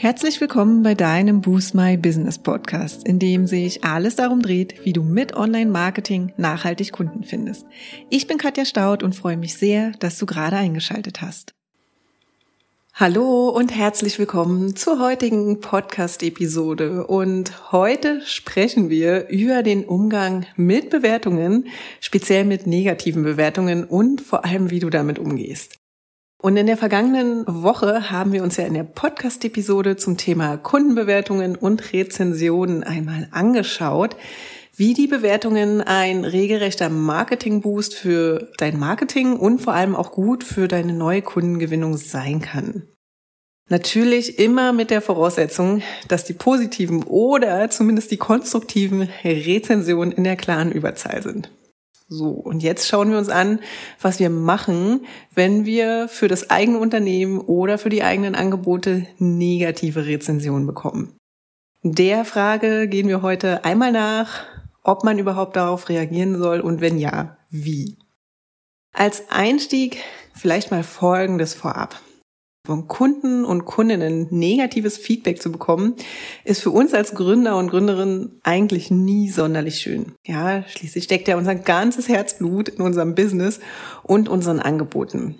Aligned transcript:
Herzlich 0.00 0.40
willkommen 0.40 0.84
bei 0.84 0.94
deinem 0.94 1.40
Boost 1.40 1.74
My 1.74 1.96
Business 1.96 2.38
Podcast, 2.38 3.04
in 3.04 3.18
dem 3.18 3.48
sich 3.48 3.82
alles 3.82 4.14
darum 4.14 4.40
dreht, 4.40 4.84
wie 4.84 4.92
du 4.92 5.02
mit 5.02 5.34
Online-Marketing 5.34 6.32
nachhaltig 6.36 6.92
Kunden 6.92 7.24
findest. 7.24 7.66
Ich 8.08 8.28
bin 8.28 8.38
Katja 8.38 8.64
Staud 8.64 9.02
und 9.02 9.16
freue 9.16 9.36
mich 9.36 9.56
sehr, 9.56 9.90
dass 9.98 10.16
du 10.16 10.24
gerade 10.24 10.54
eingeschaltet 10.54 11.20
hast. 11.20 11.52
Hallo 12.94 13.48
und 13.48 13.74
herzlich 13.74 14.20
willkommen 14.20 14.76
zur 14.76 15.00
heutigen 15.00 15.58
Podcast-Episode. 15.58 17.04
Und 17.04 17.72
heute 17.72 18.22
sprechen 18.24 18.90
wir 18.90 19.26
über 19.30 19.64
den 19.64 19.84
Umgang 19.84 20.46
mit 20.54 20.90
Bewertungen, 20.90 21.66
speziell 21.98 22.44
mit 22.44 22.68
negativen 22.68 23.24
Bewertungen 23.24 23.82
und 23.82 24.20
vor 24.20 24.44
allem, 24.44 24.70
wie 24.70 24.78
du 24.78 24.90
damit 24.90 25.18
umgehst. 25.18 25.77
Und 26.40 26.56
in 26.56 26.66
der 26.66 26.76
vergangenen 26.76 27.44
Woche 27.48 28.12
haben 28.12 28.32
wir 28.32 28.44
uns 28.44 28.56
ja 28.56 28.64
in 28.64 28.74
der 28.74 28.84
Podcast-Episode 28.84 29.96
zum 29.96 30.16
Thema 30.16 30.56
Kundenbewertungen 30.56 31.56
und 31.56 31.92
Rezensionen 31.92 32.84
einmal 32.84 33.26
angeschaut, 33.32 34.14
wie 34.76 34.94
die 34.94 35.08
Bewertungen 35.08 35.80
ein 35.80 36.24
regelrechter 36.24 36.90
Marketing-Boost 36.90 37.96
für 37.96 38.52
dein 38.56 38.78
Marketing 38.78 39.36
und 39.36 39.60
vor 39.60 39.74
allem 39.74 39.96
auch 39.96 40.12
gut 40.12 40.44
für 40.44 40.68
deine 40.68 40.92
neue 40.92 41.22
Kundengewinnung 41.22 41.96
sein 41.96 42.40
kann. 42.40 42.84
Natürlich 43.68 44.38
immer 44.38 44.72
mit 44.72 44.90
der 44.90 45.02
Voraussetzung, 45.02 45.82
dass 46.06 46.24
die 46.24 46.34
positiven 46.34 47.02
oder 47.02 47.68
zumindest 47.68 48.12
die 48.12 48.16
konstruktiven 48.16 49.08
Rezensionen 49.24 50.12
in 50.12 50.22
der 50.22 50.36
klaren 50.36 50.70
Überzahl 50.70 51.20
sind. 51.20 51.50
So, 52.10 52.30
und 52.30 52.62
jetzt 52.62 52.88
schauen 52.88 53.10
wir 53.10 53.18
uns 53.18 53.28
an, 53.28 53.60
was 54.00 54.18
wir 54.18 54.30
machen, 54.30 55.04
wenn 55.34 55.66
wir 55.66 56.08
für 56.08 56.26
das 56.26 56.48
eigene 56.48 56.78
Unternehmen 56.78 57.38
oder 57.38 57.76
für 57.76 57.90
die 57.90 58.02
eigenen 58.02 58.34
Angebote 58.34 59.06
negative 59.18 60.06
Rezensionen 60.06 60.66
bekommen. 60.66 61.16
Der 61.82 62.24
Frage 62.24 62.88
gehen 62.88 63.08
wir 63.08 63.20
heute 63.20 63.64
einmal 63.64 63.92
nach, 63.92 64.46
ob 64.82 65.04
man 65.04 65.18
überhaupt 65.18 65.56
darauf 65.56 65.90
reagieren 65.90 66.38
soll 66.38 66.60
und 66.60 66.80
wenn 66.80 66.98
ja, 66.98 67.36
wie. 67.50 67.98
Als 68.94 69.30
Einstieg 69.30 69.98
vielleicht 70.34 70.70
mal 70.70 70.82
Folgendes 70.82 71.52
vorab 71.52 72.00
von 72.68 72.86
Kunden 72.86 73.46
und 73.46 73.64
Kundinnen 73.64 74.26
negatives 74.28 74.98
Feedback 74.98 75.40
zu 75.40 75.50
bekommen, 75.50 75.94
ist 76.44 76.60
für 76.60 76.68
uns 76.68 76.92
als 76.92 77.14
Gründer 77.14 77.56
und 77.56 77.70
Gründerin 77.70 78.32
eigentlich 78.42 78.90
nie 78.90 79.30
sonderlich 79.30 79.76
schön. 79.76 80.12
Ja, 80.26 80.62
schließlich 80.68 81.04
steckt 81.04 81.28
ja 81.28 81.38
unser 81.38 81.54
ganzes 81.54 82.10
Herzblut 82.10 82.68
in 82.68 82.82
unserem 82.82 83.14
Business 83.14 83.60
und 84.02 84.28
unseren 84.28 84.60
Angeboten. 84.60 85.36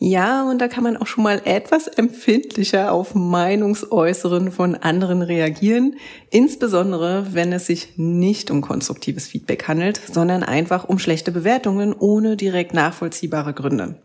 Ja, 0.00 0.50
und 0.50 0.58
da 0.58 0.66
kann 0.66 0.82
man 0.82 0.96
auch 0.96 1.06
schon 1.06 1.22
mal 1.22 1.40
etwas 1.44 1.86
empfindlicher 1.86 2.90
auf 2.90 3.14
Meinungsäußeren 3.14 4.50
von 4.50 4.74
anderen 4.74 5.22
reagieren, 5.22 5.98
insbesondere 6.30 7.28
wenn 7.32 7.52
es 7.52 7.66
sich 7.66 7.96
nicht 7.96 8.50
um 8.50 8.60
konstruktives 8.60 9.28
Feedback 9.28 9.68
handelt, 9.68 10.00
sondern 10.12 10.42
einfach 10.42 10.88
um 10.88 10.98
schlechte 10.98 11.30
Bewertungen 11.30 11.94
ohne 11.96 12.36
direkt 12.36 12.74
nachvollziehbare 12.74 13.54
Gründe. 13.54 14.02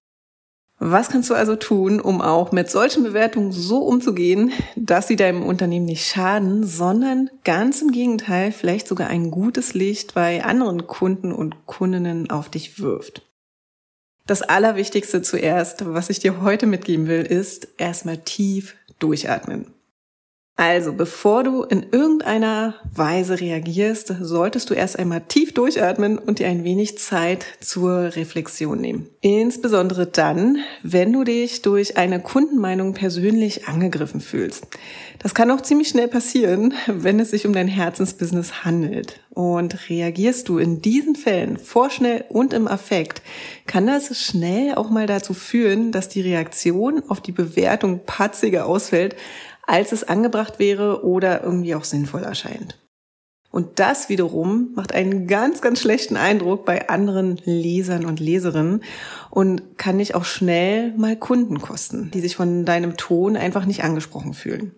Was 0.77 1.07
kannst 1.09 1.29
du 1.29 1.35
also 1.35 1.55
tun, 1.55 2.01
um 2.01 2.21
auch 2.21 2.51
mit 2.51 2.69
solchen 2.69 3.03
Bewertungen 3.03 3.53
so 3.53 3.77
umzugehen, 3.77 4.51
dass 4.75 5.07
sie 5.07 5.15
deinem 5.15 5.43
Unternehmen 5.43 5.85
nicht 5.85 6.05
schaden, 6.05 6.65
sondern 6.65 7.29
ganz 7.45 7.81
im 7.81 7.91
Gegenteil 7.91 8.51
vielleicht 8.51 8.87
sogar 8.87 9.07
ein 9.07 9.31
gutes 9.31 9.73
Licht 9.73 10.13
bei 10.13 10.43
anderen 10.43 10.85
Kunden 10.85 11.31
und 11.31 11.65
Kundinnen 11.65 12.29
auf 12.29 12.49
dich 12.49 12.79
wirft? 12.79 13.21
Das 14.27 14.41
Allerwichtigste 14.41 15.21
zuerst, 15.21 15.85
was 15.85 16.09
ich 16.09 16.19
dir 16.19 16.41
heute 16.41 16.65
mitgeben 16.65 17.07
will, 17.07 17.21
ist 17.21 17.67
erstmal 17.77 18.17
tief 18.17 18.75
durchatmen. 18.99 19.74
Also, 20.57 20.93
bevor 20.93 21.43
du 21.43 21.63
in 21.63 21.85
irgendeiner 21.91 22.75
Weise 22.89 23.41
reagierst, 23.41 24.13
solltest 24.21 24.69
du 24.69 24.73
erst 24.73 24.97
einmal 24.97 25.19
tief 25.19 25.53
durchatmen 25.53 26.17
und 26.17 26.39
dir 26.39 26.47
ein 26.47 26.63
wenig 26.63 26.97
Zeit 26.97 27.45
zur 27.59 28.15
Reflexion 28.15 28.79
nehmen. 28.79 29.09
Insbesondere 29.19 30.07
dann, 30.07 30.59
wenn 30.81 31.11
du 31.11 31.25
dich 31.25 31.61
durch 31.61 31.97
eine 31.97 32.21
Kundenmeinung 32.21 32.93
persönlich 32.93 33.67
angegriffen 33.67 34.21
fühlst. 34.21 34.65
Das 35.19 35.33
kann 35.33 35.51
auch 35.51 35.59
ziemlich 35.59 35.89
schnell 35.89 36.07
passieren, 36.07 36.73
wenn 36.87 37.19
es 37.19 37.31
sich 37.31 37.45
um 37.45 37.51
dein 37.51 37.67
Herzensbusiness 37.67 38.63
handelt. 38.63 39.19
Und 39.31 39.89
reagierst 39.89 40.47
du 40.47 40.57
in 40.57 40.81
diesen 40.81 41.15
Fällen 41.15 41.57
vorschnell 41.57 42.23
und 42.29 42.53
im 42.53 42.69
Affekt, 42.69 43.21
kann 43.67 43.87
das 43.87 44.17
schnell 44.17 44.75
auch 44.75 44.89
mal 44.89 45.07
dazu 45.07 45.33
führen, 45.33 45.91
dass 45.91 46.07
die 46.07 46.21
Reaktion 46.21 47.03
auf 47.09 47.19
die 47.19 47.33
Bewertung 47.33 47.99
patziger 48.05 48.65
ausfällt, 48.65 49.17
als 49.67 49.91
es 49.91 50.03
angebracht 50.03 50.59
wäre 50.59 51.03
oder 51.03 51.43
irgendwie 51.43 51.75
auch 51.75 51.83
sinnvoll 51.83 52.23
erscheint. 52.23 52.77
Und 53.55 53.79
das 53.79 54.09
wiederum 54.09 54.73
macht 54.75 54.93
einen 54.93 55.27
ganz, 55.27 55.61
ganz 55.61 55.79
schlechten 55.79 56.17
Eindruck 56.17 56.65
bei 56.65 56.89
anderen 56.89 57.37
Lesern 57.45 58.05
und 58.05 58.19
Leserinnen 58.19 58.83
und 59.29 59.77
kann 59.77 59.97
dich 59.97 60.13
auch 60.13 60.25
schnell 60.25 60.91
mal 60.97 61.15
Kunden 61.15 61.61
kosten, 61.61 62.11
die 62.11 62.19
sich 62.19 62.35
von 62.35 62.65
deinem 62.65 62.97
Ton 62.97 63.37
einfach 63.37 63.65
nicht 63.65 63.85
angesprochen 63.85 64.33
fühlen. 64.33 64.73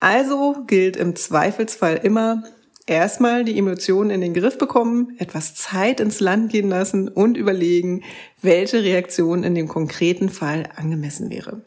Also 0.00 0.64
gilt 0.66 0.96
im 0.96 1.14
Zweifelsfall 1.14 2.00
immer, 2.02 2.42
erstmal 2.86 3.44
die 3.44 3.56
Emotionen 3.56 4.10
in 4.10 4.20
den 4.20 4.34
Griff 4.34 4.58
bekommen, 4.58 5.14
etwas 5.18 5.54
Zeit 5.54 6.00
ins 6.00 6.18
Land 6.18 6.50
gehen 6.50 6.68
lassen 6.68 7.08
und 7.08 7.36
überlegen, 7.36 8.02
welche 8.42 8.82
Reaktion 8.82 9.44
in 9.44 9.54
dem 9.54 9.68
konkreten 9.68 10.28
Fall 10.28 10.68
angemessen 10.74 11.30
wäre. 11.30 11.62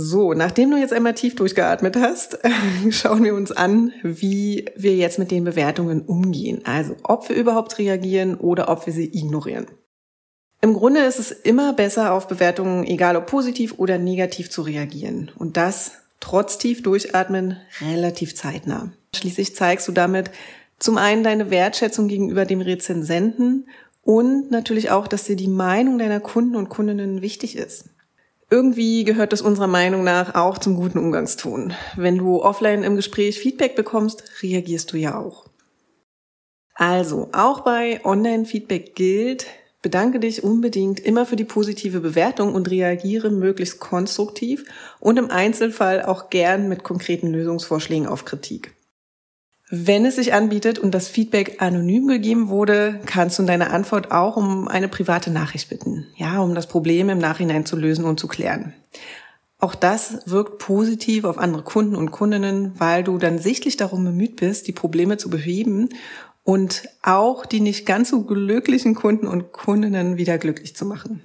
So, 0.00 0.32
nachdem 0.32 0.70
du 0.70 0.76
jetzt 0.76 0.92
einmal 0.92 1.14
tief 1.14 1.34
durchgeatmet 1.34 1.96
hast, 1.96 2.38
schauen 2.90 3.24
wir 3.24 3.34
uns 3.34 3.50
an, 3.50 3.92
wie 4.04 4.70
wir 4.76 4.94
jetzt 4.94 5.18
mit 5.18 5.32
den 5.32 5.42
Bewertungen 5.42 6.02
umgehen. 6.02 6.60
Also, 6.62 6.94
ob 7.02 7.28
wir 7.28 7.34
überhaupt 7.34 7.78
reagieren 7.78 8.36
oder 8.36 8.68
ob 8.68 8.86
wir 8.86 8.92
sie 8.92 9.06
ignorieren. 9.06 9.66
Im 10.60 10.74
Grunde 10.74 11.00
ist 11.00 11.18
es 11.18 11.32
immer 11.32 11.72
besser, 11.72 12.12
auf 12.12 12.28
Bewertungen, 12.28 12.84
egal 12.84 13.16
ob 13.16 13.26
positiv 13.26 13.74
oder 13.78 13.98
negativ, 13.98 14.52
zu 14.52 14.62
reagieren. 14.62 15.32
Und 15.36 15.56
das 15.56 15.94
trotz 16.20 16.58
tief 16.58 16.84
durchatmen 16.84 17.56
relativ 17.80 18.36
zeitnah. 18.36 18.92
Schließlich 19.16 19.56
zeigst 19.56 19.88
du 19.88 19.92
damit 19.92 20.30
zum 20.78 20.96
einen 20.96 21.24
deine 21.24 21.50
Wertschätzung 21.50 22.06
gegenüber 22.06 22.44
dem 22.44 22.60
Rezensenten 22.60 23.66
und 24.02 24.52
natürlich 24.52 24.92
auch, 24.92 25.08
dass 25.08 25.24
dir 25.24 25.34
die 25.34 25.48
Meinung 25.48 25.98
deiner 25.98 26.20
Kunden 26.20 26.54
und 26.54 26.68
Kundinnen 26.68 27.20
wichtig 27.20 27.56
ist. 27.56 27.86
Irgendwie 28.50 29.04
gehört 29.04 29.34
das 29.34 29.42
unserer 29.42 29.66
Meinung 29.66 30.04
nach 30.04 30.34
auch 30.34 30.56
zum 30.56 30.76
guten 30.76 30.98
Umgangston. 30.98 31.74
Wenn 31.96 32.16
du 32.16 32.42
offline 32.42 32.82
im 32.82 32.96
Gespräch 32.96 33.38
Feedback 33.38 33.76
bekommst, 33.76 34.22
reagierst 34.42 34.92
du 34.92 34.96
ja 34.96 35.18
auch. 35.18 35.44
Also, 36.74 37.28
auch 37.32 37.60
bei 37.60 38.02
Online-Feedback 38.04 38.94
gilt, 38.94 39.46
bedanke 39.82 40.18
dich 40.18 40.44
unbedingt 40.44 41.00
immer 41.00 41.26
für 41.26 41.36
die 41.36 41.44
positive 41.44 42.00
Bewertung 42.00 42.54
und 42.54 42.70
reagiere 42.70 43.30
möglichst 43.30 43.80
konstruktiv 43.80 44.64
und 44.98 45.18
im 45.18 45.30
Einzelfall 45.30 46.02
auch 46.02 46.30
gern 46.30 46.68
mit 46.68 46.84
konkreten 46.84 47.28
Lösungsvorschlägen 47.28 48.06
auf 48.06 48.24
Kritik. 48.24 48.77
Wenn 49.70 50.06
es 50.06 50.16
sich 50.16 50.32
anbietet 50.32 50.78
und 50.78 50.94
das 50.94 51.08
Feedback 51.08 51.60
anonym 51.60 52.06
gegeben 52.06 52.48
wurde, 52.48 53.00
kannst 53.04 53.38
du 53.38 53.42
in 53.42 53.46
deiner 53.46 53.70
Antwort 53.70 54.10
auch 54.10 54.36
um 54.36 54.66
eine 54.66 54.88
private 54.88 55.30
Nachricht 55.30 55.68
bitten. 55.68 56.06
Ja, 56.16 56.40
um 56.40 56.54
das 56.54 56.66
Problem 56.66 57.10
im 57.10 57.18
Nachhinein 57.18 57.66
zu 57.66 57.76
lösen 57.76 58.06
und 58.06 58.18
zu 58.18 58.28
klären. 58.28 58.72
Auch 59.58 59.74
das 59.74 60.20
wirkt 60.24 60.58
positiv 60.58 61.24
auf 61.24 61.36
andere 61.36 61.64
Kunden 61.64 61.96
und 61.96 62.12
Kundinnen, 62.12 62.72
weil 62.78 63.04
du 63.04 63.18
dann 63.18 63.38
sichtlich 63.38 63.76
darum 63.76 64.04
bemüht 64.04 64.36
bist, 64.36 64.68
die 64.68 64.72
Probleme 64.72 65.18
zu 65.18 65.28
beheben 65.28 65.90
und 66.44 66.88
auch 67.02 67.44
die 67.44 67.60
nicht 67.60 67.84
ganz 67.84 68.08
so 68.08 68.22
glücklichen 68.22 68.94
Kunden 68.94 69.26
und 69.26 69.52
Kundinnen 69.52 70.16
wieder 70.16 70.38
glücklich 70.38 70.76
zu 70.76 70.86
machen. 70.86 71.20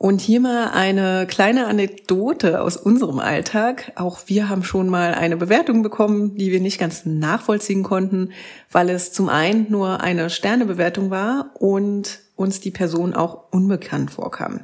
Und 0.00 0.20
hier 0.20 0.38
mal 0.38 0.68
eine 0.68 1.26
kleine 1.26 1.66
Anekdote 1.66 2.62
aus 2.62 2.76
unserem 2.76 3.18
Alltag. 3.18 3.90
Auch 3.96 4.20
wir 4.26 4.48
haben 4.48 4.62
schon 4.62 4.88
mal 4.88 5.12
eine 5.12 5.36
Bewertung 5.36 5.82
bekommen, 5.82 6.36
die 6.36 6.52
wir 6.52 6.60
nicht 6.60 6.78
ganz 6.78 7.04
nachvollziehen 7.04 7.82
konnten, 7.82 8.30
weil 8.70 8.90
es 8.90 9.12
zum 9.12 9.28
einen 9.28 9.66
nur 9.68 10.00
eine 10.00 10.30
Sternebewertung 10.30 11.10
war 11.10 11.50
und 11.58 12.20
uns 12.36 12.60
die 12.60 12.70
Person 12.70 13.12
auch 13.12 13.50
unbekannt 13.50 14.12
vorkam. 14.12 14.60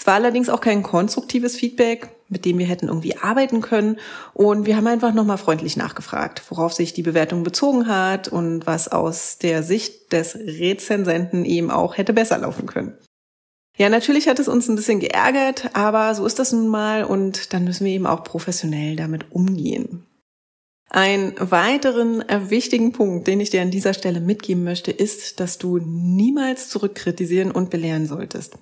Es 0.00 0.08
war 0.08 0.14
allerdings 0.14 0.48
auch 0.48 0.60
kein 0.60 0.82
konstruktives 0.82 1.54
Feedback, 1.54 2.08
mit 2.28 2.44
dem 2.44 2.58
wir 2.58 2.66
hätten 2.66 2.88
irgendwie 2.88 3.18
arbeiten 3.18 3.60
können. 3.60 3.98
Und 4.34 4.66
wir 4.66 4.76
haben 4.76 4.88
einfach 4.88 5.14
nochmal 5.14 5.38
freundlich 5.38 5.76
nachgefragt, 5.76 6.42
worauf 6.48 6.72
sich 6.72 6.92
die 6.92 7.04
Bewertung 7.04 7.44
bezogen 7.44 7.86
hat 7.86 8.26
und 8.26 8.66
was 8.66 8.88
aus 8.88 9.38
der 9.38 9.62
Sicht 9.62 10.12
des 10.12 10.34
Rezensenten 10.34 11.44
eben 11.44 11.70
auch 11.70 11.96
hätte 11.96 12.12
besser 12.12 12.38
laufen 12.38 12.66
können. 12.66 12.98
Ja, 13.80 13.88
natürlich 13.88 14.28
hat 14.28 14.38
es 14.38 14.46
uns 14.46 14.68
ein 14.68 14.76
bisschen 14.76 15.00
geärgert, 15.00 15.70
aber 15.72 16.14
so 16.14 16.26
ist 16.26 16.38
das 16.38 16.52
nun 16.52 16.68
mal 16.68 17.02
und 17.02 17.54
dann 17.54 17.64
müssen 17.64 17.86
wir 17.86 17.92
eben 17.92 18.06
auch 18.06 18.24
professionell 18.24 18.94
damit 18.94 19.32
umgehen. 19.32 20.04
Ein 20.90 21.32
weiteren 21.38 22.22
wichtigen 22.50 22.92
Punkt, 22.92 23.26
den 23.26 23.40
ich 23.40 23.48
dir 23.48 23.62
an 23.62 23.70
dieser 23.70 23.94
Stelle 23.94 24.20
mitgeben 24.20 24.64
möchte, 24.64 24.90
ist, 24.90 25.40
dass 25.40 25.56
du 25.56 25.78
niemals 25.78 26.68
zurückkritisieren 26.68 27.52
und 27.52 27.70
belehren 27.70 28.06
solltest. 28.06 28.58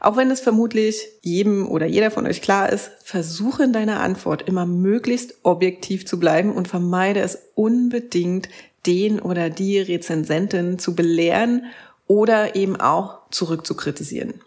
Auch 0.00 0.16
wenn 0.16 0.32
es 0.32 0.40
vermutlich 0.40 1.06
jedem 1.22 1.68
oder 1.68 1.86
jeder 1.86 2.10
von 2.10 2.26
euch 2.26 2.42
klar 2.42 2.72
ist, 2.72 2.90
versuche 3.04 3.62
in 3.62 3.72
deiner 3.72 4.00
Antwort 4.00 4.42
immer 4.48 4.66
möglichst 4.66 5.44
objektiv 5.44 6.06
zu 6.06 6.18
bleiben 6.18 6.52
und 6.52 6.66
vermeide 6.66 7.20
es 7.20 7.38
unbedingt, 7.54 8.48
den 8.84 9.20
oder 9.20 9.48
die 9.48 9.78
Rezensentin 9.78 10.80
zu 10.80 10.96
belehren 10.96 11.66
oder 12.10 12.56
eben 12.56 12.74
auch 12.74 13.30
zurückzukritisieren. 13.30 14.40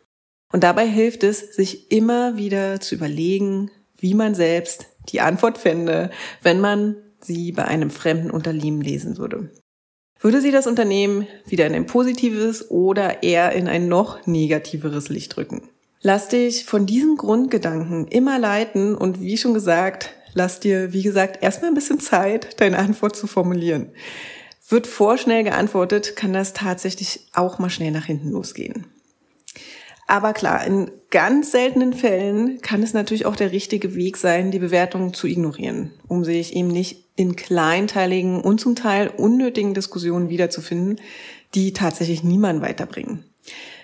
Und 0.51 0.65
dabei 0.65 0.85
hilft 0.85 1.23
es, 1.23 1.55
sich 1.55 1.93
immer 1.93 2.35
wieder 2.35 2.81
zu 2.81 2.93
überlegen, 2.93 3.71
wie 3.97 4.15
man 4.15 4.35
selbst 4.35 4.87
die 5.07 5.21
Antwort 5.21 5.57
fände, 5.57 6.11
wenn 6.41 6.59
man 6.59 6.97
sie 7.21 7.53
bei 7.53 7.63
einem 7.63 7.89
fremden 7.89 8.31
Unternehmen 8.31 8.81
lesen 8.81 9.17
würde. 9.17 9.49
Würde 10.19 10.41
sie 10.41 10.51
das 10.51 10.67
Unternehmen 10.67 11.25
wieder 11.45 11.65
in 11.65 11.73
ein 11.73 11.85
positives 11.85 12.69
oder 12.69 13.23
eher 13.23 13.53
in 13.53 13.69
ein 13.69 13.87
noch 13.87 14.27
negativeres 14.27 15.07
Licht 15.07 15.37
rücken? 15.37 15.69
Lass 16.01 16.27
dich 16.27 16.65
von 16.65 16.85
diesem 16.85 17.15
Grundgedanken 17.15 18.07
immer 18.07 18.39
leiten 18.39 18.93
und 18.93 19.21
wie 19.21 19.37
schon 19.37 19.53
gesagt, 19.53 20.09
lass 20.33 20.59
dir, 20.59 20.91
wie 20.91 21.01
gesagt, 21.01 21.41
erstmal 21.41 21.71
ein 21.71 21.75
bisschen 21.75 22.01
Zeit, 22.01 22.59
deine 22.59 22.77
Antwort 22.77 23.15
zu 23.15 23.25
formulieren. 23.25 23.93
Wird 24.69 24.87
vorschnell 24.87 25.43
geantwortet, 25.43 26.15
kann 26.15 26.33
das 26.33 26.53
tatsächlich 26.53 27.27
auch 27.33 27.59
mal 27.59 27.69
schnell 27.69 27.91
nach 27.91 28.05
hinten 28.05 28.31
losgehen. 28.31 28.87
Aber 30.07 30.33
klar, 30.33 30.65
in 30.65 30.91
ganz 31.11 31.51
seltenen 31.51 31.93
Fällen 31.93 32.61
kann 32.61 32.83
es 32.83 32.93
natürlich 32.93 33.25
auch 33.25 33.35
der 33.35 33.51
richtige 33.51 33.95
Weg 33.95 34.17
sein, 34.17 34.51
die 34.51 34.59
Bewertung 34.59 35.13
zu 35.13 35.27
ignorieren, 35.27 35.91
um 36.07 36.23
sich 36.23 36.55
eben 36.55 36.67
nicht 36.67 37.05
in 37.15 37.35
kleinteiligen 37.35 38.41
und 38.41 38.59
zum 38.59 38.75
Teil 38.75 39.09
unnötigen 39.15 39.73
Diskussionen 39.73 40.29
wiederzufinden, 40.29 40.99
die 41.55 41.73
tatsächlich 41.73 42.23
niemanden 42.23 42.61
weiterbringen. 42.61 43.23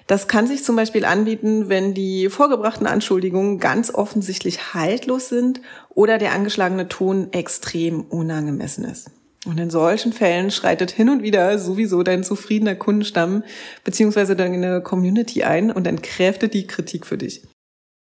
Das 0.07 0.27
kann 0.27 0.47
sich 0.47 0.63
zum 0.63 0.75
Beispiel 0.75 1.05
anbieten, 1.05 1.69
wenn 1.69 1.93
die 1.93 2.29
vorgebrachten 2.29 2.87
Anschuldigungen 2.87 3.59
ganz 3.59 3.93
offensichtlich 3.93 4.73
haltlos 4.73 5.29
sind 5.29 5.61
oder 5.89 6.17
der 6.17 6.33
angeschlagene 6.33 6.87
Ton 6.87 7.31
extrem 7.31 8.01
unangemessen 8.01 8.85
ist. 8.85 9.11
Und 9.49 9.59
in 9.59 9.71
solchen 9.71 10.13
Fällen 10.13 10.51
schreitet 10.51 10.91
hin 10.91 11.09
und 11.09 11.23
wieder 11.23 11.57
sowieso 11.57 12.03
dein 12.03 12.23
zufriedener 12.23 12.75
Kundenstamm 12.75 13.43
beziehungsweise 13.83 14.35
deine 14.35 14.83
Community 14.83 15.41
ein 15.41 15.71
und 15.71 15.87
entkräftet 15.87 16.53
die 16.53 16.67
Kritik 16.67 17.07
für 17.07 17.17
dich. 17.17 17.47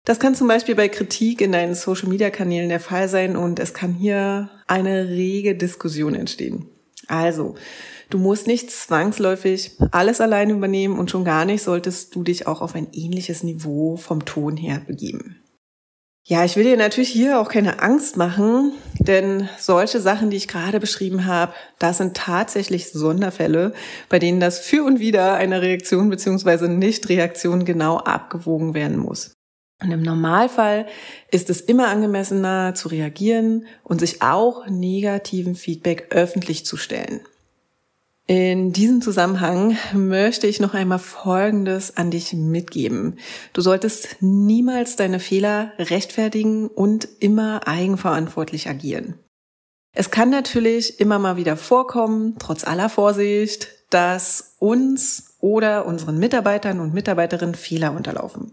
Das 0.04 0.20
kann 0.20 0.34
zum 0.34 0.48
Beispiel 0.48 0.74
bei 0.74 0.88
Kritik 0.88 1.40
in 1.40 1.52
deinen 1.52 1.74
Social-Media-Kanälen 1.74 2.68
der 2.68 2.78
Fall 2.78 3.08
sein 3.08 3.36
und 3.36 3.58
es 3.58 3.72
kann 3.72 3.94
hier 3.94 4.50
eine 4.66 5.08
rege 5.08 5.54
Diskussion 5.54 6.14
entstehen. 6.14 6.66
Also, 7.06 7.54
du 8.10 8.18
musst 8.18 8.46
nicht 8.46 8.70
zwangsläufig 8.70 9.78
alles 9.92 10.20
allein 10.20 10.50
übernehmen 10.50 10.98
und 10.98 11.10
schon 11.10 11.24
gar 11.24 11.46
nicht 11.46 11.62
solltest 11.62 12.14
du 12.14 12.22
dich 12.22 12.46
auch 12.46 12.60
auf 12.60 12.74
ein 12.74 12.88
ähnliches 12.92 13.42
Niveau 13.44 13.96
vom 13.96 14.26
Ton 14.26 14.58
her 14.58 14.82
begeben. 14.86 15.39
Ja, 16.24 16.44
ich 16.44 16.56
will 16.56 16.64
dir 16.64 16.76
natürlich 16.76 17.08
hier 17.08 17.40
auch 17.40 17.48
keine 17.48 17.82
Angst 17.82 18.16
machen, 18.16 18.72
denn 18.98 19.48
solche 19.58 20.00
Sachen, 20.00 20.30
die 20.30 20.36
ich 20.36 20.48
gerade 20.48 20.78
beschrieben 20.78 21.24
habe, 21.24 21.54
das 21.78 21.98
sind 21.98 22.16
tatsächlich 22.16 22.92
Sonderfälle, 22.92 23.72
bei 24.08 24.18
denen 24.18 24.38
das 24.38 24.60
für 24.60 24.84
und 24.84 25.00
wieder 25.00 25.34
eine 25.34 25.62
Reaktion 25.62 26.10
bzw. 26.10 26.68
Nichtreaktion 26.68 27.64
genau 27.64 27.96
abgewogen 27.96 28.74
werden 28.74 28.98
muss. 28.98 29.34
Und 29.82 29.90
im 29.90 30.02
Normalfall 30.02 30.86
ist 31.30 31.48
es 31.48 31.62
immer 31.62 31.88
angemessener 31.88 32.74
zu 32.74 32.88
reagieren 32.88 33.66
und 33.82 34.00
sich 34.00 34.20
auch 34.20 34.66
negativen 34.66 35.54
Feedback 35.54 36.08
öffentlich 36.10 36.66
zu 36.66 36.76
stellen. 36.76 37.20
In 38.30 38.72
diesem 38.72 39.02
Zusammenhang 39.02 39.76
möchte 39.92 40.46
ich 40.46 40.60
noch 40.60 40.72
einmal 40.72 41.00
Folgendes 41.00 41.96
an 41.96 42.12
dich 42.12 42.32
mitgeben. 42.32 43.18
Du 43.52 43.60
solltest 43.60 44.18
niemals 44.20 44.94
deine 44.94 45.18
Fehler 45.18 45.72
rechtfertigen 45.80 46.68
und 46.68 47.08
immer 47.18 47.66
eigenverantwortlich 47.66 48.68
agieren. 48.68 49.14
Es 49.96 50.12
kann 50.12 50.30
natürlich 50.30 51.00
immer 51.00 51.18
mal 51.18 51.38
wieder 51.38 51.56
vorkommen, 51.56 52.36
trotz 52.38 52.62
aller 52.62 52.88
Vorsicht, 52.88 53.66
dass 53.90 54.54
uns 54.60 55.29
oder 55.40 55.86
unseren 55.86 56.18
Mitarbeitern 56.18 56.80
und 56.80 56.92
Mitarbeiterinnen 56.92 57.54
Fehler 57.54 57.94
unterlaufen. 57.94 58.52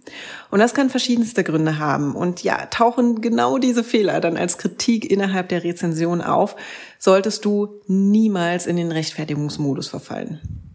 Und 0.49 0.59
das 0.59 0.73
kann 0.73 0.89
verschiedenste 0.89 1.43
Gründe 1.43 1.79
haben. 1.79 2.15
Und 2.15 2.43
ja, 2.43 2.65
tauchen 2.67 3.21
genau 3.21 3.57
diese 3.57 3.83
Fehler 3.83 4.21
dann 4.21 4.37
als 4.37 4.57
Kritik 4.57 5.09
innerhalb 5.09 5.49
der 5.49 5.63
Rezension 5.63 6.21
auf, 6.21 6.55
solltest 6.97 7.43
du 7.45 7.81
niemals 7.87 8.67
in 8.67 8.77
den 8.77 8.91
Rechtfertigungsmodus 8.91 9.89
verfallen. 9.89 10.67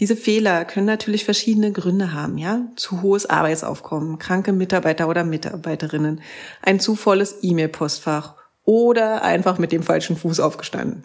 Diese 0.00 0.16
Fehler 0.16 0.64
können 0.64 0.86
natürlich 0.86 1.26
verschiedene 1.26 1.72
Gründe 1.72 2.14
haben, 2.14 2.38
ja? 2.38 2.62
Zu 2.76 3.02
hohes 3.02 3.26
Arbeitsaufkommen, 3.26 4.18
kranke 4.18 4.52
Mitarbeiter 4.52 5.08
oder 5.08 5.24
Mitarbeiterinnen, 5.24 6.22
ein 6.62 6.80
zu 6.80 6.96
volles 6.96 7.36
E-Mail-Postfach 7.42 8.34
oder 8.64 9.22
einfach 9.22 9.58
mit 9.58 9.72
dem 9.72 9.82
falschen 9.82 10.16
Fuß 10.16 10.40
aufgestanden. 10.40 11.04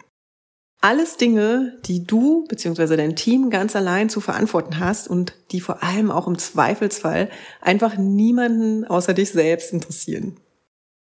Alles 0.80 1.16
Dinge, 1.16 1.78
die 1.86 2.04
du 2.06 2.44
bzw. 2.48 2.96
dein 2.96 3.16
Team 3.16 3.50
ganz 3.50 3.74
allein 3.74 4.08
zu 4.08 4.20
verantworten 4.20 4.78
hast 4.78 5.08
und 5.08 5.34
die 5.50 5.60
vor 5.60 5.82
allem 5.82 6.10
auch 6.10 6.26
im 6.26 6.38
Zweifelsfall 6.38 7.30
einfach 7.60 7.96
niemanden 7.96 8.84
außer 8.84 9.14
dich 9.14 9.30
selbst 9.30 9.72
interessieren. 9.72 10.38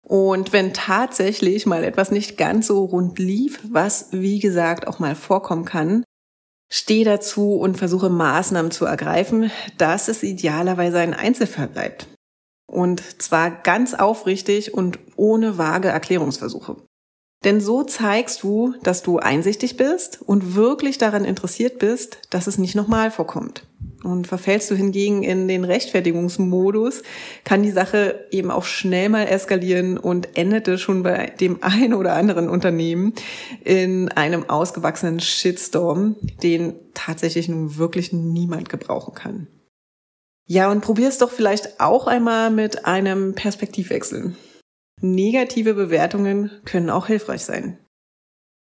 Und 0.05 0.51
wenn 0.51 0.73
tatsächlich 0.73 1.65
mal 1.65 1.83
etwas 1.83 2.11
nicht 2.11 2.37
ganz 2.37 2.67
so 2.67 2.83
rund 2.83 3.19
lief, 3.19 3.59
was 3.71 4.09
wie 4.11 4.39
gesagt 4.39 4.85
auch 4.85 4.99
mal 4.99 5.15
vorkommen 5.15 5.63
kann, 5.63 6.03
steh 6.69 7.05
dazu 7.05 7.55
und 7.55 7.77
versuche 7.77 8.09
Maßnahmen 8.09 8.71
zu 8.71 8.85
ergreifen, 8.85 9.49
dass 9.77 10.09
es 10.09 10.23
idealerweise 10.23 10.99
ein 10.99 11.13
Einzelfall 11.13 11.67
bleibt. 11.67 12.07
Und 12.69 13.21
zwar 13.21 13.49
ganz 13.49 13.93
aufrichtig 13.93 14.73
und 14.73 14.99
ohne 15.15 15.57
vage 15.57 15.87
Erklärungsversuche. 15.87 16.75
Denn 17.43 17.59
so 17.59 17.83
zeigst 17.83 18.43
du, 18.43 18.73
dass 18.83 19.03
du 19.03 19.19
einsichtig 19.19 19.75
bist 19.75 20.21
und 20.21 20.55
wirklich 20.55 20.97
daran 20.97 21.25
interessiert 21.25 21.79
bist, 21.79 22.19
dass 22.29 22.47
es 22.47 22.57
nicht 22.57 22.75
nochmal 22.75 23.11
vorkommt. 23.11 23.65
Und 24.03 24.27
verfällst 24.27 24.69
du 24.69 24.75
hingegen 24.75 25.23
in 25.23 25.47
den 25.47 25.63
Rechtfertigungsmodus, 25.63 27.03
kann 27.45 27.63
die 27.63 27.71
Sache 27.71 28.25
eben 28.31 28.51
auch 28.51 28.65
schnell 28.65 29.07
mal 29.09 29.23
eskalieren 29.23 29.97
und 29.97 30.37
endete 30.37 30.77
schon 30.77 31.03
bei 31.03 31.31
dem 31.39 31.59
ein 31.61 31.93
oder 31.93 32.13
anderen 32.13 32.49
Unternehmen 32.49 33.13
in 33.63 34.09
einem 34.09 34.49
ausgewachsenen 34.49 35.19
Shitstorm, 35.21 36.15
den 36.43 36.75
tatsächlich 36.93 37.47
nun 37.47 37.77
wirklich 37.77 38.11
niemand 38.11 38.67
gebrauchen 38.69 39.13
kann. 39.13 39.47
Ja, 40.45 40.69
und 40.69 40.81
probier's 40.81 41.17
doch 41.17 41.31
vielleicht 41.31 41.79
auch 41.79 42.07
einmal 42.07 42.51
mit 42.51 42.85
einem 42.85 43.33
Perspektivwechsel. 43.33 44.35
Negative 45.05 45.73
Bewertungen 45.73 46.49
können 46.63 46.89
auch 46.89 47.07
hilfreich 47.07 47.41
sein. 47.41 47.77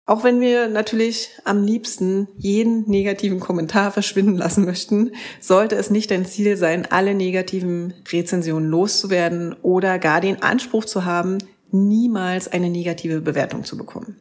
Auch 0.06 0.22
wenn 0.22 0.40
wir 0.40 0.68
natürlich 0.68 1.30
am 1.44 1.64
liebsten 1.64 2.28
jeden 2.36 2.88
negativen 2.88 3.40
Kommentar 3.40 3.90
verschwinden 3.90 4.36
lassen 4.36 4.64
möchten, 4.64 5.10
sollte 5.40 5.74
es 5.74 5.90
nicht 5.90 6.12
dein 6.12 6.24
Ziel 6.24 6.56
sein, 6.56 6.86
alle 6.88 7.16
negativen 7.16 7.92
Rezensionen 8.10 8.70
loszuwerden 8.70 9.56
oder 9.62 9.98
gar 9.98 10.20
den 10.20 10.40
Anspruch 10.40 10.84
zu 10.84 11.04
haben, 11.04 11.38
niemals 11.72 12.46
eine 12.46 12.70
negative 12.70 13.20
Bewertung 13.20 13.64
zu 13.64 13.76
bekommen. 13.76 14.20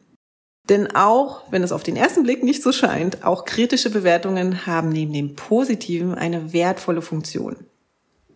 Denn 0.68 0.94
auch, 0.96 1.44
wenn 1.52 1.62
es 1.62 1.70
auf 1.70 1.84
den 1.84 1.94
ersten 1.94 2.24
Blick 2.24 2.42
nicht 2.42 2.64
so 2.64 2.72
scheint, 2.72 3.24
auch 3.24 3.44
kritische 3.44 3.90
Bewertungen 3.90 4.66
haben 4.66 4.88
neben 4.88 5.12
dem 5.12 5.36
Positiven 5.36 6.16
eine 6.16 6.52
wertvolle 6.52 7.00
Funktion. 7.00 7.68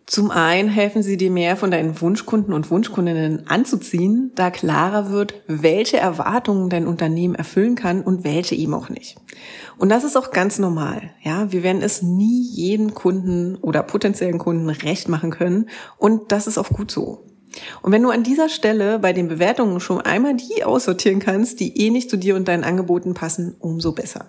Zum 0.05 0.31
einen 0.31 0.67
helfen 0.67 1.01
sie 1.01 1.15
dir 1.15 1.31
mehr 1.31 1.55
von 1.55 1.71
deinen 1.71 1.99
Wunschkunden 2.01 2.53
und 2.53 2.69
Wunschkundinnen 2.69 3.47
anzuziehen, 3.47 4.31
da 4.35 4.51
klarer 4.51 5.11
wird, 5.11 5.33
welche 5.47 5.97
Erwartungen 5.97 6.69
dein 6.69 6.87
Unternehmen 6.87 7.35
erfüllen 7.35 7.75
kann 7.75 8.01
und 8.01 8.25
welche 8.25 8.55
eben 8.55 8.73
auch 8.73 8.89
nicht. 8.89 9.15
Und 9.77 9.89
das 9.89 10.03
ist 10.03 10.17
auch 10.17 10.31
ganz 10.31 10.59
normal. 10.59 11.11
Ja, 11.21 11.51
wir 11.51 11.63
werden 11.63 11.81
es 11.81 12.01
nie 12.01 12.41
jedem 12.41 12.93
Kunden 12.93 13.55
oder 13.55 13.81
potenziellen 13.81 14.39
Kunden 14.39 14.69
recht 14.69 15.07
machen 15.07 15.31
können 15.31 15.69
und 15.97 16.31
das 16.31 16.47
ist 16.47 16.57
auch 16.57 16.69
gut 16.69 16.91
so. 16.91 17.25
Und 17.81 17.91
wenn 17.91 18.03
du 18.03 18.09
an 18.09 18.23
dieser 18.23 18.49
Stelle 18.49 18.99
bei 18.99 19.13
den 19.13 19.27
Bewertungen 19.27 19.79
schon 19.79 20.01
einmal 20.01 20.35
die 20.35 20.63
aussortieren 20.63 21.19
kannst, 21.19 21.59
die 21.59 21.77
eh 21.77 21.91
nicht 21.91 22.09
zu 22.09 22.17
dir 22.17 22.35
und 22.35 22.47
deinen 22.47 22.63
Angeboten 22.63 23.13
passen, 23.13 23.55
umso 23.59 23.93
besser. 23.93 24.25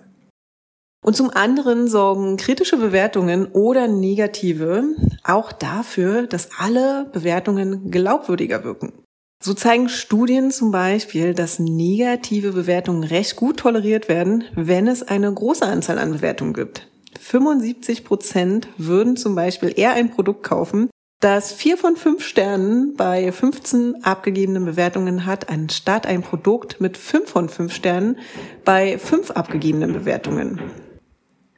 Und 1.05 1.15
zum 1.15 1.29
anderen 1.29 1.87
sorgen 1.87 2.35
kritische 2.35 2.77
Bewertungen 2.77 3.45
oder 3.51 3.87
negative 3.87 4.85
auch 5.23 5.51
dafür, 5.51 6.25
dass 6.25 6.49
alle 6.57 7.05
Bewertungen 7.13 7.91
glaubwürdiger 7.91 8.63
wirken. 8.63 8.91
So 9.39 9.53
zeigen 9.53 9.87
Studien 9.87 10.49
zum 10.49 10.71
Beispiel, 10.71 11.35
dass 11.35 11.59
negative 11.59 12.53
Bewertungen 12.53 13.03
recht 13.03 13.35
gut 13.35 13.57
toleriert 13.57 14.09
werden, 14.09 14.45
wenn 14.55 14.87
es 14.87 15.03
eine 15.03 15.31
große 15.31 15.63
Anzahl 15.63 15.99
an 15.99 16.11
Bewertungen 16.11 16.53
gibt. 16.53 16.87
75 17.19 18.03
Prozent 18.03 18.67
würden 18.79 19.15
zum 19.15 19.35
Beispiel 19.35 19.73
eher 19.75 19.93
ein 19.93 20.09
Produkt 20.09 20.41
kaufen, 20.41 20.89
das 21.19 21.51
vier 21.51 21.77
von 21.77 21.97
fünf 21.97 22.25
Sternen 22.25 22.95
bei 22.95 23.31
15 23.31 24.03
abgegebenen 24.03 24.65
Bewertungen 24.65 25.27
hat, 25.27 25.49
anstatt 25.49 26.07
ein 26.07 26.23
Produkt 26.23 26.81
mit 26.81 26.97
fünf 26.97 27.29
von 27.29 27.47
fünf 27.47 27.75
Sternen 27.75 28.17
bei 28.63 28.97
fünf 28.97 29.29
abgegebenen 29.29 29.93
Bewertungen. 29.93 30.59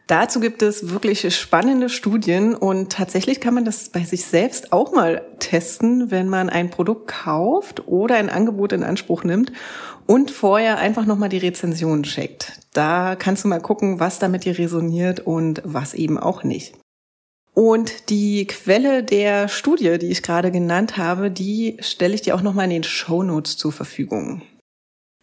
Dazu 0.07 0.39
gibt 0.39 0.61
es 0.61 0.89
wirklich 0.89 1.35
spannende 1.35 1.89
Studien 1.89 2.55
und 2.55 2.93
tatsächlich 2.93 3.41
kann 3.41 3.53
man 3.53 3.65
das 3.65 3.89
bei 3.89 4.05
sich 4.05 4.23
selbst 4.25 4.71
auch 4.71 4.93
mal 4.93 5.21
testen, 5.39 6.11
wenn 6.11 6.29
man 6.29 6.49
ein 6.49 6.69
Produkt 6.69 7.07
kauft 7.07 7.87
oder 7.87 8.15
ein 8.15 8.29
Angebot 8.29 8.71
in 8.71 8.85
Anspruch 8.85 9.25
nimmt 9.25 9.51
und 10.05 10.31
vorher 10.31 10.77
einfach 10.77 11.05
nochmal 11.05 11.27
die 11.27 11.39
Rezension 11.39 12.03
checkt. 12.03 12.53
Da 12.71 13.17
kannst 13.17 13.43
du 13.43 13.49
mal 13.49 13.59
gucken, 13.59 13.99
was 13.99 14.17
da 14.17 14.29
mit 14.29 14.45
dir 14.45 14.57
resoniert 14.57 15.19
und 15.19 15.61
was 15.65 15.93
eben 15.93 16.17
auch 16.17 16.45
nicht. 16.45 16.75
Und 17.53 18.09
die 18.09 18.47
Quelle 18.47 19.03
der 19.03 19.49
Studie, 19.49 19.97
die 19.97 20.07
ich 20.07 20.23
gerade 20.23 20.51
genannt 20.51 20.95
habe, 20.95 21.31
die 21.31 21.75
stelle 21.81 22.13
ich 22.13 22.21
dir 22.21 22.35
auch 22.35 22.41
nochmal 22.41 22.65
in 22.65 22.71
den 22.71 22.83
Show 22.83 23.23
Notes 23.23 23.57
zur 23.57 23.73
Verfügung. 23.73 24.41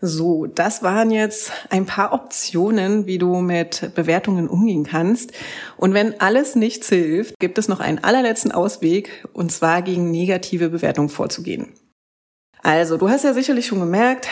So, 0.07 0.45
das 0.45 0.83
waren 0.83 1.11
jetzt 1.11 1.51
ein 1.71 1.87
paar 1.87 2.13
Optionen, 2.13 3.07
wie 3.07 3.17
du 3.17 3.37
mit 3.37 3.91
Bewertungen 3.95 4.49
umgehen 4.49 4.85
kannst. 4.85 5.33
Und 5.79 5.95
wenn 5.95 6.21
alles 6.21 6.57
nichts 6.57 6.91
hilft, 6.91 7.39
gibt 7.39 7.57
es 7.57 7.69
noch 7.69 7.81
einen 7.81 8.05
allerletzten 8.05 8.53
Ausweg, 8.53 9.27
und 9.33 9.51
zwar 9.51 9.81
gegen 9.81 10.11
negative 10.11 10.69
Bewertungen 10.69 11.09
vorzugehen. 11.09 11.73
Also, 12.63 12.99
du 12.99 13.09
hast 13.09 13.25
ja 13.25 13.33
sicherlich 13.33 13.67
schon 13.67 13.81
gemerkt, 13.81 14.29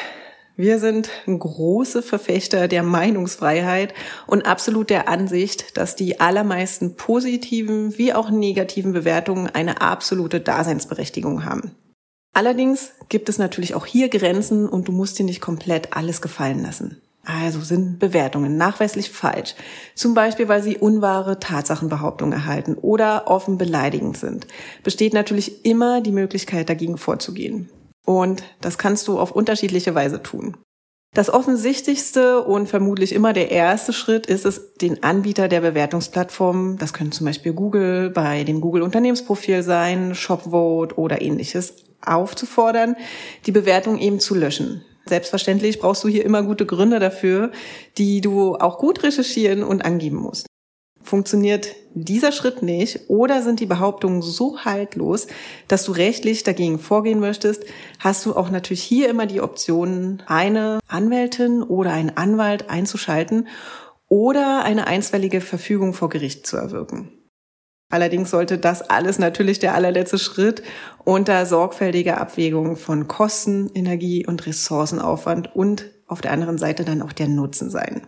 wir 0.56 0.78
sind 0.78 1.08
große 1.26 2.02
Verfechter 2.02 2.68
der 2.68 2.82
Meinungsfreiheit 2.82 3.94
und 4.26 4.44
absolut 4.44 4.90
der 4.90 5.08
Ansicht, 5.08 5.78
dass 5.78 5.96
die 5.96 6.20
allermeisten 6.20 6.96
positiven 6.96 7.96
wie 7.96 8.12
auch 8.12 8.28
negativen 8.28 8.92
Bewertungen 8.92 9.46
eine 9.46 9.80
absolute 9.80 10.38
Daseinsberechtigung 10.38 11.46
haben. 11.46 11.74
Allerdings 12.32 12.92
gibt 13.08 13.28
es 13.28 13.38
natürlich 13.38 13.74
auch 13.74 13.84
hier 13.84 14.08
Grenzen 14.08 14.68
und 14.68 14.88
du 14.88 14.92
musst 14.92 15.18
dir 15.18 15.24
nicht 15.24 15.40
komplett 15.40 15.94
alles 15.94 16.22
gefallen 16.22 16.62
lassen. 16.62 17.00
Also 17.24 17.60
sind 17.60 17.98
Bewertungen 18.00 18.56
nachweislich 18.56 19.10
falsch. 19.10 19.54
Zum 19.94 20.14
Beispiel, 20.14 20.48
weil 20.48 20.62
sie 20.62 20.78
unwahre 20.78 21.38
Tatsachenbehauptungen 21.38 22.32
erhalten 22.32 22.74
oder 22.74 23.28
offen 23.28 23.58
beleidigend 23.58 24.16
sind. 24.16 24.46
Besteht 24.82 25.12
natürlich 25.12 25.64
immer 25.64 26.00
die 26.00 26.10
Möglichkeit, 26.10 26.68
dagegen 26.68 26.98
vorzugehen. 26.98 27.68
Und 28.04 28.42
das 28.60 28.78
kannst 28.78 29.06
du 29.06 29.20
auf 29.20 29.30
unterschiedliche 29.30 29.94
Weise 29.94 30.22
tun. 30.22 30.56
Das 31.14 31.28
offensichtlichste 31.28 32.42
und 32.42 32.68
vermutlich 32.68 33.14
immer 33.14 33.34
der 33.34 33.50
erste 33.50 33.92
Schritt 33.92 34.26
ist 34.26 34.46
es, 34.46 34.74
den 34.74 35.02
Anbieter 35.02 35.46
der 35.46 35.60
Bewertungsplattform, 35.60 36.78
das 36.78 36.94
können 36.94 37.12
zum 37.12 37.26
Beispiel 37.26 37.52
Google 37.52 38.08
bei 38.08 38.44
dem 38.44 38.62
Google 38.62 38.80
Unternehmensprofil 38.82 39.62
sein, 39.62 40.14
ShopVote 40.14 40.98
oder 40.98 41.20
ähnliches, 41.20 41.74
aufzufordern, 42.04 42.96
die 43.46 43.52
Bewertung 43.52 43.98
eben 43.98 44.20
zu 44.20 44.34
löschen. 44.34 44.84
Selbstverständlich 45.06 45.80
brauchst 45.80 46.04
du 46.04 46.08
hier 46.08 46.24
immer 46.24 46.42
gute 46.42 46.66
Gründe 46.66 47.00
dafür, 47.00 47.50
die 47.98 48.20
du 48.20 48.56
auch 48.56 48.78
gut 48.78 49.02
recherchieren 49.02 49.62
und 49.64 49.84
angeben 49.84 50.16
musst. 50.16 50.46
Funktioniert 51.02 51.74
dieser 51.94 52.30
Schritt 52.30 52.62
nicht 52.62 53.00
oder 53.08 53.42
sind 53.42 53.58
die 53.58 53.66
Behauptungen 53.66 54.22
so 54.22 54.60
haltlos, 54.60 55.26
dass 55.66 55.84
du 55.84 55.92
rechtlich 55.92 56.44
dagegen 56.44 56.78
vorgehen 56.78 57.18
möchtest, 57.18 57.64
hast 57.98 58.24
du 58.24 58.36
auch 58.36 58.50
natürlich 58.50 58.84
hier 58.84 59.08
immer 59.08 59.26
die 59.26 59.40
Option, 59.40 60.22
eine 60.26 60.78
Anwältin 60.86 61.62
oder 61.64 61.92
einen 61.92 62.16
Anwalt 62.16 62.70
einzuschalten 62.70 63.48
oder 64.08 64.62
eine 64.62 64.86
einstweilige 64.86 65.40
Verfügung 65.40 65.92
vor 65.92 66.08
Gericht 66.08 66.46
zu 66.46 66.56
erwirken. 66.56 67.21
Allerdings 67.92 68.30
sollte 68.30 68.56
das 68.56 68.80
alles 68.80 69.18
natürlich 69.18 69.58
der 69.58 69.74
allerletzte 69.74 70.16
Schritt 70.16 70.62
unter 71.04 71.44
sorgfältiger 71.44 72.18
Abwägung 72.18 72.76
von 72.76 73.06
Kosten, 73.06 73.70
Energie 73.74 74.26
und 74.26 74.46
Ressourcenaufwand 74.46 75.54
und 75.54 75.90
auf 76.06 76.22
der 76.22 76.32
anderen 76.32 76.56
Seite 76.56 76.86
dann 76.86 77.02
auch 77.02 77.12
der 77.12 77.28
Nutzen 77.28 77.68
sein. 77.68 78.06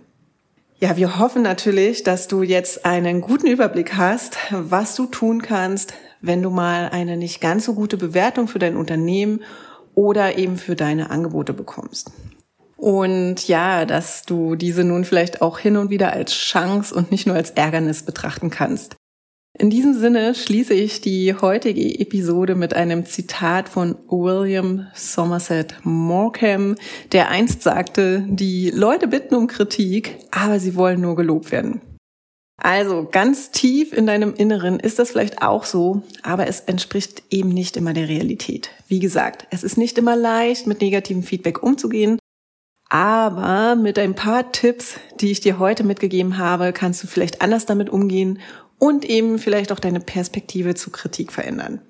Ja, 0.80 0.96
wir 0.96 1.18
hoffen 1.18 1.42
natürlich, 1.42 2.02
dass 2.02 2.28
du 2.28 2.42
jetzt 2.42 2.86
einen 2.86 3.20
guten 3.20 3.46
Überblick 3.46 3.94
hast, 3.94 4.38
was 4.50 4.96
du 4.96 5.04
tun 5.04 5.42
kannst, 5.42 5.92
wenn 6.22 6.42
du 6.42 6.48
mal 6.48 6.88
eine 6.88 7.18
nicht 7.18 7.42
ganz 7.42 7.66
so 7.66 7.74
gute 7.74 7.98
Bewertung 7.98 8.48
für 8.48 8.58
dein 8.58 8.78
Unternehmen 8.78 9.42
oder 9.94 10.38
eben 10.38 10.56
für 10.56 10.76
deine 10.76 11.10
Angebote 11.10 11.52
bekommst. 11.52 12.10
Und 12.78 13.46
ja, 13.48 13.84
dass 13.84 14.22
du 14.22 14.56
diese 14.56 14.82
nun 14.82 15.04
vielleicht 15.04 15.42
auch 15.42 15.58
hin 15.58 15.76
und 15.76 15.90
wieder 15.90 16.14
als 16.14 16.32
Chance 16.32 16.94
und 16.94 17.10
nicht 17.10 17.26
nur 17.26 17.36
als 17.36 17.50
Ärgernis 17.50 18.02
betrachten 18.02 18.48
kannst. 18.48 18.96
In 19.56 19.70
diesem 19.70 19.94
Sinne 19.94 20.34
schließe 20.34 20.74
ich 20.74 21.00
die 21.00 21.32
heutige 21.32 22.00
Episode 22.00 22.56
mit 22.56 22.74
einem 22.74 23.06
Zitat 23.06 23.68
von 23.68 23.94
William 24.08 24.88
Somerset 24.94 25.76
Maugham, 25.84 26.74
der 27.12 27.28
einst 27.28 27.62
sagte, 27.62 28.24
die 28.28 28.70
Leute 28.70 29.06
bitten 29.06 29.36
um 29.36 29.46
Kritik, 29.46 30.18
aber 30.32 30.58
sie 30.58 30.74
wollen 30.74 31.00
nur 31.00 31.14
gelobt 31.14 31.52
werden. 31.52 31.80
Also 32.60 33.06
ganz 33.08 33.52
tief 33.52 33.92
in 33.92 34.06
deinem 34.06 34.34
Inneren 34.34 34.80
ist 34.80 34.98
das 34.98 35.12
vielleicht 35.12 35.42
auch 35.42 35.64
so, 35.64 36.02
aber 36.24 36.48
es 36.48 36.60
entspricht 36.60 37.22
eben 37.30 37.50
nicht 37.50 37.76
immer 37.76 37.92
der 37.92 38.08
Realität. 38.08 38.70
Wie 38.88 38.98
gesagt, 38.98 39.46
es 39.50 39.62
ist 39.62 39.78
nicht 39.78 39.98
immer 39.98 40.16
leicht, 40.16 40.66
mit 40.66 40.80
negativem 40.80 41.22
Feedback 41.22 41.62
umzugehen, 41.62 42.18
aber 42.88 43.76
mit 43.76 43.98
ein 43.98 44.14
paar 44.14 44.52
Tipps, 44.52 45.00
die 45.20 45.30
ich 45.30 45.40
dir 45.40 45.58
heute 45.58 45.84
mitgegeben 45.84 46.38
habe, 46.38 46.72
kannst 46.72 47.02
du 47.02 47.06
vielleicht 47.06 47.42
anders 47.42 47.66
damit 47.66 47.90
umgehen 47.90 48.38
und 48.78 49.04
eben 49.04 49.38
vielleicht 49.38 49.72
auch 49.72 49.80
deine 49.80 50.00
Perspektive 50.00 50.74
zu 50.74 50.90
Kritik 50.90 51.32
verändern. 51.32 51.80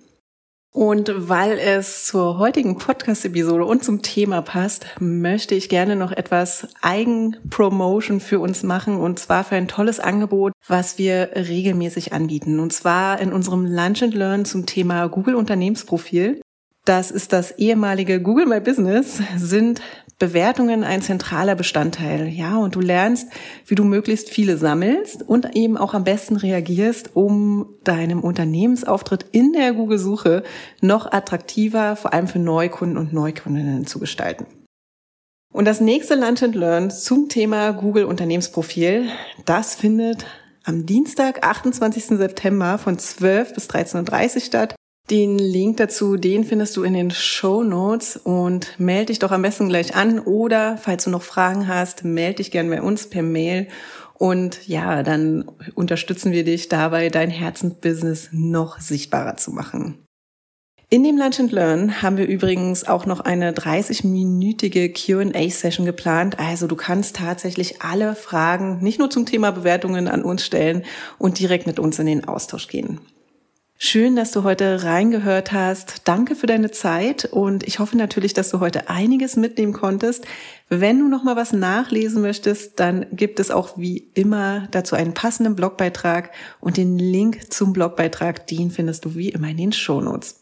Und 0.77 1.13
weil 1.15 1.57
es 1.61 2.05
zur 2.05 2.39
heutigen 2.39 2.79
Podcast-Episode 2.79 3.65
und 3.65 3.85
zum 3.85 4.03
Thema 4.03 4.43
passt, 4.43 4.87
möchte 4.99 5.55
ich 5.55 5.69
gerne 5.69 5.95
noch 5.95 6.11
etwas 6.11 6.67
Eigenpromotion 6.83 8.19
für 8.19 8.41
uns 8.41 8.65
machen 8.65 8.97
und 8.97 9.21
zwar 9.21 9.45
für 9.45 9.55
ein 9.55 9.69
tolles 9.69 10.01
Angebot, 10.01 10.53
was 10.67 10.99
wir 10.99 11.31
regelmäßig 11.37 12.13
anbieten. 12.13 12.59
Und 12.59 12.73
zwar 12.73 13.21
in 13.21 13.33
unserem 13.33 13.65
Lunch 13.65 14.03
and 14.03 14.15
Learn 14.15 14.45
zum 14.45 14.67
Thema 14.67 15.07
Google 15.07 15.37
Unternehmensprofil. 15.37 16.41
Das 16.85 17.11
ist 17.11 17.33
das 17.33 17.53
ehemalige 17.53 18.21
Google 18.21 18.45
My 18.45 18.61
Business, 18.61 19.19
sind 19.39 19.81
Bewertungen 20.19 20.85
ein 20.85 21.01
zentraler 21.03 21.55
Bestandteil, 21.55 22.29
ja, 22.29 22.57
und 22.59 22.75
du 22.75 22.81
lernst, 22.81 23.29
wie 23.67 23.75
du 23.75 23.85
möglichst 23.85 24.31
viele 24.31 24.59
sammelst 24.59 25.23
und 25.23 25.57
eben 25.57 25.77
auch 25.77 25.95
am 25.95 26.05
besten 26.05 26.37
reagierst, 26.37 27.17
um 27.17 27.67
deinem 27.85 28.21
Unternehmensauftritt 28.21 29.27
in 29.33 29.53
der 29.53 29.73
Google-Suche 29.73 30.45
noch 30.83 31.11
attraktiver, 31.11 31.97
vor 31.97 32.13
allem 32.13 32.29
für 32.29 32.39
Neukunden 32.39 32.99
und 32.99 33.13
Neukundinnen 33.13 33.87
zu 33.87 33.99
gestalten. 33.99 34.47
Und 35.53 35.65
das 35.65 35.81
nächste 35.81 36.15
Lunch 36.17 36.43
and 36.43 36.55
Learn 36.55 36.91
zum 36.91 37.29
Thema 37.29 37.73
Google 37.73 38.05
Unternehmensprofil, 38.05 39.09
das 39.47 39.75
findet 39.75 40.27
am 40.65 40.87
Dienstag, 40.87 41.47
28. 41.47 42.19
September 42.19 42.79
von 42.79 42.99
12 42.99 43.55
bis 43.55 43.69
13.30 43.69 44.35
Uhr 44.35 44.41
statt 44.41 44.75
den 45.11 45.39
Link 45.39 45.77
dazu, 45.77 46.17
den 46.17 46.45
findest 46.45 46.77
du 46.77 46.83
in 46.83 46.95
den 46.95 47.11
Show 47.11 47.63
Notes 47.63 48.17
und 48.17 48.79
melde 48.79 49.07
dich 49.07 49.19
doch 49.19 49.33
am 49.33 49.43
besten 49.43 49.69
gleich 49.69 49.95
an 49.95 50.19
oder 50.19 50.79
falls 50.79 51.05
du 51.05 51.11
noch 51.11 51.23
Fragen 51.23 51.69
hast, 51.69 52.05
melde 52.05 52.37
dich 52.37 52.51
gerne 52.51 52.71
bei 52.71 52.81
uns 52.81 53.09
per 53.09 53.23
Mail 53.23 53.69
und 54.15 54.67
ja, 54.67 55.03
dann 55.03 55.45
unterstützen 55.75 56.33
wir 56.33 56.45
dich 56.45 56.69
dabei, 56.69 57.11
dein 57.11 57.31
Herzensbusiness 57.31 58.31
noch 58.33 58.81
sichtbarer 58.81 59.37
zu 59.37 59.51
machen. 59.51 59.99
In 60.89 61.03
dem 61.03 61.19
Lunch 61.19 61.41
and 61.41 61.51
Learn 61.51 62.03
haben 62.03 62.17
wir 62.17 62.27
übrigens 62.27 62.87
auch 62.87 63.05
noch 63.05 63.21
eine 63.21 63.53
30-minütige 63.53 64.93
Q&A-Session 64.93 65.85
geplant. 65.87 66.39
Also 66.39 66.67
du 66.69 66.77
kannst 66.77 67.17
tatsächlich 67.17 67.83
alle 67.83 68.15
Fragen 68.15 68.79
nicht 68.81 69.01
nur 69.01 69.11
zum 69.11 69.27
Thema 69.27 69.51
Bewertungen 69.51 70.09
an 70.09 70.23
uns 70.23 70.45
stellen 70.45 70.85
und 71.19 71.41
direkt 71.41 71.67
mit 71.67 71.79
uns 71.79 71.99
in 71.99 72.07
den 72.07 72.29
Austausch 72.29 72.69
gehen. 72.69 73.01
Schön, 73.77 74.15
dass 74.17 74.31
du 74.31 74.45
heute 74.45 74.85
reingehört 74.85 75.53
hast. 75.53 76.03
Danke 76.05 76.37
für 76.37 76.47
deine 76.47 76.71
Zeit 76.71 77.25
und 77.25 77.67
ich 77.67 77.81
hoffe 77.81 77.97
natürlich, 77.97 78.33
dass 78.33 78.51
du 78.51 78.61
heute 78.61 78.89
einiges 78.89 79.37
mitnehmen 79.37 79.73
konntest. 79.73 80.27
Wenn 80.69 81.01
du 81.01 81.09
noch 81.09 81.25
mal 81.25 81.37
was 81.37 81.53
nachlesen 81.53 82.23
möchtest, 82.23 82.79
dann 82.79 83.07
gibt 83.13 83.41
es 83.41 83.51
auch 83.51 83.77
wie 83.77 84.11
immer 84.15 84.69
dazu 84.71 84.95
einen 84.95 85.13
passenden 85.13 85.57
Blogbeitrag 85.57 86.31
und 86.61 86.77
den 86.77 86.99
Link 86.99 87.53
zum 87.53 87.73
Blogbeitrag, 87.73 88.47
den 88.47 88.71
findest 88.71 89.05
du 89.05 89.17
wie 89.17 89.31
immer 89.31 89.49
in 89.49 89.57
den 89.57 89.73
Shownotes. 89.73 90.41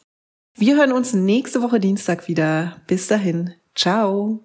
Wir 0.54 0.76
hören 0.76 0.92
uns 0.92 1.14
nächste 1.14 1.62
Woche 1.62 1.80
Dienstag 1.80 2.28
wieder. 2.28 2.76
Bis 2.86 3.06
dahin. 3.06 3.54
Ciao. 3.74 4.44